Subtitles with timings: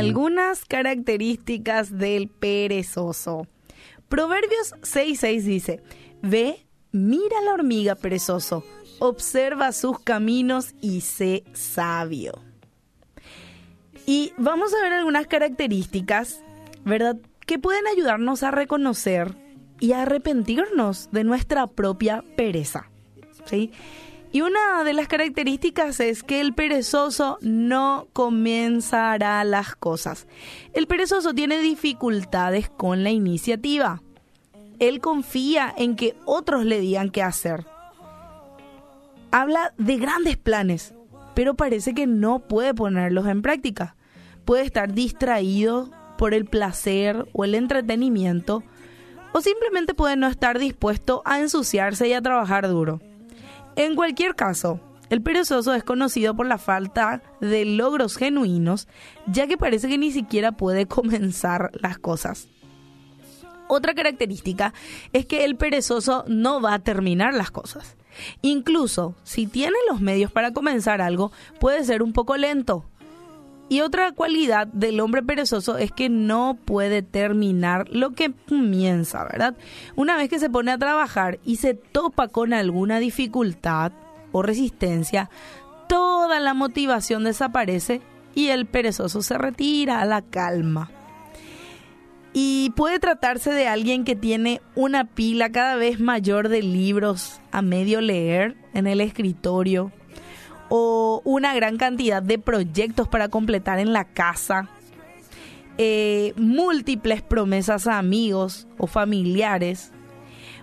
[0.00, 3.46] algunas características del perezoso.
[4.08, 5.82] Proverbios 6.6 dice,
[6.22, 8.64] ve, mira la hormiga perezoso,
[8.98, 12.32] observa sus caminos y sé sabio.
[14.06, 16.42] Y vamos a ver algunas características,
[16.84, 17.16] ¿verdad?
[17.46, 19.36] Que pueden ayudarnos a reconocer
[19.78, 22.90] y a arrepentirnos de nuestra propia pereza.
[23.44, 23.72] ¿Sí?
[24.32, 30.28] Y una de las características es que el perezoso no comenzará las cosas.
[30.72, 34.02] El perezoso tiene dificultades con la iniciativa.
[34.78, 37.66] Él confía en que otros le digan qué hacer.
[39.32, 40.94] Habla de grandes planes,
[41.34, 43.96] pero parece que no puede ponerlos en práctica.
[44.44, 48.62] Puede estar distraído por el placer o el entretenimiento,
[49.32, 53.00] o simplemente puede no estar dispuesto a ensuciarse y a trabajar duro.
[53.80, 58.88] En cualquier caso, el perezoso es conocido por la falta de logros genuinos,
[59.26, 62.46] ya que parece que ni siquiera puede comenzar las cosas.
[63.68, 64.74] Otra característica
[65.14, 67.96] es que el perezoso no va a terminar las cosas.
[68.42, 72.84] Incluso si tiene los medios para comenzar algo, puede ser un poco lento.
[73.70, 79.56] Y otra cualidad del hombre perezoso es que no puede terminar lo que comienza, ¿verdad?
[79.94, 83.92] Una vez que se pone a trabajar y se topa con alguna dificultad
[84.32, 85.30] o resistencia,
[85.88, 88.02] toda la motivación desaparece
[88.34, 90.90] y el perezoso se retira a la calma.
[92.32, 97.62] Y puede tratarse de alguien que tiene una pila cada vez mayor de libros a
[97.62, 99.92] medio leer en el escritorio
[100.70, 104.70] o una gran cantidad de proyectos para completar en la casa,
[105.76, 109.92] eh, múltiples promesas a amigos o familiares,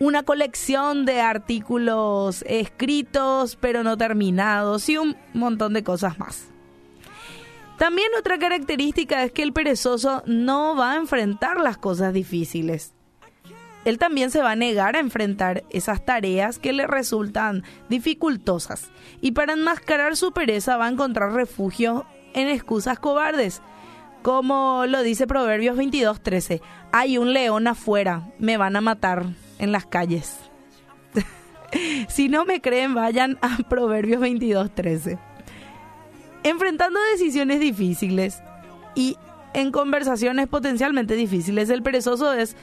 [0.00, 6.48] una colección de artículos escritos pero no terminados y un montón de cosas más.
[7.76, 12.94] También otra característica es que el perezoso no va a enfrentar las cosas difíciles
[13.84, 18.90] él también se va a negar a enfrentar esas tareas que le resultan dificultosas
[19.20, 23.62] y para enmascarar su pereza va a encontrar refugio en excusas cobardes.
[24.22, 26.60] Como lo dice Proverbios 22:13,
[26.92, 29.26] hay un león afuera, me van a matar
[29.58, 30.36] en las calles.
[32.08, 35.18] si no me creen, vayan a Proverbios 22:13.
[36.42, 38.42] Enfrentando decisiones difíciles
[38.94, 39.16] y
[39.54, 42.56] en conversaciones potencialmente difíciles, el perezoso es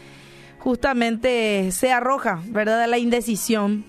[0.66, 2.90] justamente se arroja, ¿verdad?
[2.90, 3.86] La indecisión.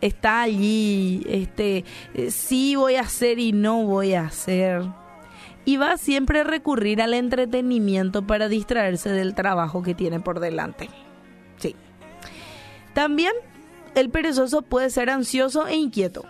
[0.00, 4.84] Está allí, este, eh, sí voy a hacer y no voy a hacer.
[5.66, 10.88] Y va siempre a recurrir al entretenimiento para distraerse del trabajo que tiene por delante.
[11.58, 11.76] Sí.
[12.94, 13.32] También
[13.94, 16.24] el perezoso puede ser ansioso e inquieto.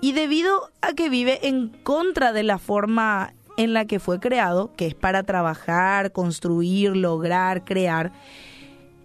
[0.00, 4.70] Y debido a que vive en contra de la forma en la que fue creado,
[4.76, 8.12] que es para trabajar, construir, lograr, crear,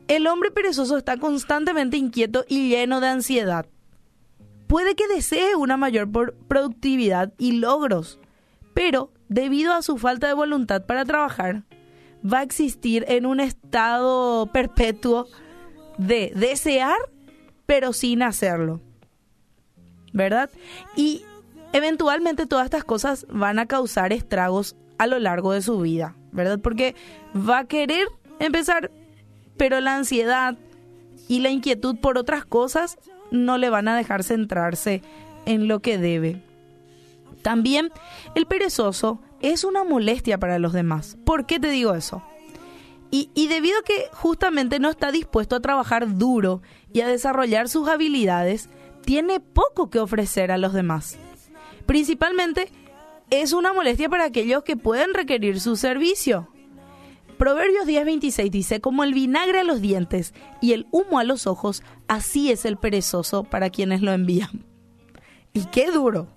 [0.08, 3.66] el hombre perezoso está constantemente inquieto y lleno de ansiedad.
[4.68, 6.10] Puede que desee una mayor
[6.48, 8.20] productividad y logros,
[8.74, 11.64] pero debido a su falta de voluntad para trabajar,
[12.26, 15.28] va a existir en un estado perpetuo
[15.98, 16.98] de desear,
[17.66, 18.82] pero sin hacerlo.
[20.14, 20.50] ¿Verdad?
[20.96, 21.24] Y
[21.74, 26.60] eventualmente todas estas cosas van a causar estragos a lo largo de su vida, ¿verdad?
[26.60, 26.96] Porque
[27.36, 28.08] va a querer
[28.40, 28.92] empezar
[29.58, 30.58] pero la ansiedad
[31.28, 32.98] y la inquietud por otras cosas
[33.32, 35.02] no le van a dejar centrarse
[35.46, 36.42] en lo que debe.
[37.42, 37.92] También
[38.34, 41.18] el perezoso es una molestia para los demás.
[41.26, 42.24] ¿Por qué te digo eso?
[43.12, 46.62] Y, debido a que justamente no está dispuesto a trabajar duro
[46.92, 48.70] y a desarrollar sus habilidades,
[49.06, 51.18] tiene poco que ofrecer a los demás.
[51.86, 52.68] Principalmente
[53.30, 56.50] es una molestia para aquellos que pueden requerir su servicio.
[57.38, 61.84] Proverbios 10:26 dice, como el vinagre a los dientes y el humo a los ojos,
[62.07, 64.63] así es el perezoso para quienes lo envían.
[65.53, 66.28] Y qué duro,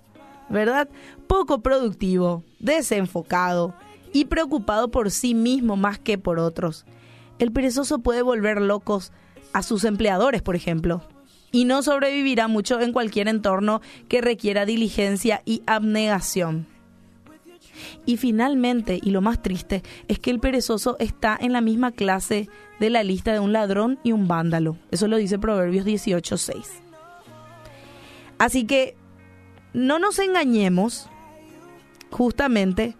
[0.49, 0.89] ¿verdad?
[1.27, 3.75] Poco productivo, desenfocado
[4.13, 6.85] y preocupado por sí mismo más que por otros.
[7.39, 9.13] El perezoso puede volver locos
[9.53, 11.03] a sus empleadores, por ejemplo,
[11.53, 16.67] y no sobrevivirá mucho en cualquier entorno que requiera diligencia y abnegación.
[18.07, 22.49] Y finalmente, y lo más triste, es que el perezoso está en la misma clase
[22.81, 24.77] de la lista de un ladrón y un vándalo.
[24.91, 26.65] Eso lo dice Proverbios 18.6.
[28.39, 28.97] Así que
[29.73, 31.09] no nos engañemos,
[32.11, 32.97] justamente,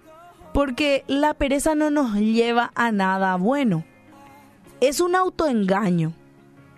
[0.53, 3.85] porque la pereza no nos lleva a nada bueno.
[4.81, 6.13] Es un autoengaño,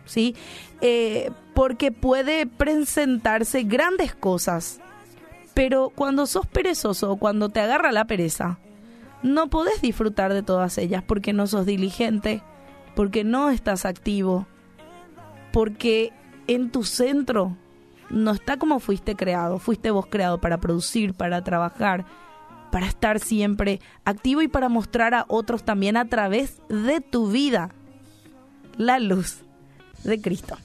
[0.04, 0.34] ¿sí?
[0.80, 4.80] Eh, porque puede presentarse grandes cosas
[5.60, 8.58] pero cuando sos perezoso cuando te agarra la pereza,
[9.22, 12.42] no podés disfrutar de todas ellas porque no sos diligente,
[12.96, 14.46] porque no estás activo,
[15.52, 16.14] porque
[16.46, 17.58] en tu centro
[18.08, 22.06] no está como fuiste creado, fuiste vos creado para producir, para trabajar,
[22.72, 27.68] para estar siempre activo y para mostrar a otros también a través de tu vida
[28.78, 29.42] la luz
[30.04, 30.56] de Cristo.